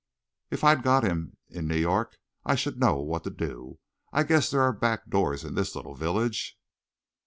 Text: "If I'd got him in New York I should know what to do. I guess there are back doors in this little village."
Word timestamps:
"If 0.49 0.63
I'd 0.63 0.81
got 0.81 1.03
him 1.03 1.37
in 1.47 1.67
New 1.67 1.77
York 1.77 2.17
I 2.43 2.55
should 2.55 2.79
know 2.79 2.95
what 3.01 3.23
to 3.25 3.29
do. 3.29 3.77
I 4.11 4.23
guess 4.23 4.49
there 4.49 4.63
are 4.63 4.73
back 4.73 5.11
doors 5.11 5.43
in 5.43 5.53
this 5.53 5.75
little 5.75 5.93
village." 5.93 6.57